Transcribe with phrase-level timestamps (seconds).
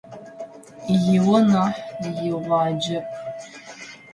[1.11, 3.07] Игъо нахь, игъуаджэп.